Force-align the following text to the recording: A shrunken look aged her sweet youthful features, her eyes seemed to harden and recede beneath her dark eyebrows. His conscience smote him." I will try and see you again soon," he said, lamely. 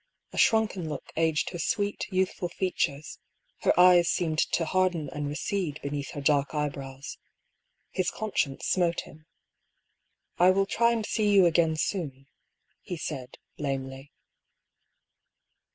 A 0.33 0.37
shrunken 0.39 0.89
look 0.89 1.11
aged 1.15 1.51
her 1.51 1.59
sweet 1.59 2.07
youthful 2.09 2.49
features, 2.49 3.19
her 3.59 3.79
eyes 3.79 4.09
seemed 4.09 4.39
to 4.39 4.65
harden 4.65 5.09
and 5.11 5.27
recede 5.27 5.79
beneath 5.83 6.09
her 6.13 6.21
dark 6.21 6.55
eyebrows. 6.55 7.19
His 7.91 8.09
conscience 8.09 8.65
smote 8.65 9.01
him." 9.01 9.27
I 10.39 10.49
will 10.49 10.65
try 10.65 10.91
and 10.91 11.05
see 11.05 11.29
you 11.31 11.45
again 11.45 11.75
soon," 11.75 12.25
he 12.81 12.97
said, 12.97 13.37
lamely. 13.59 14.11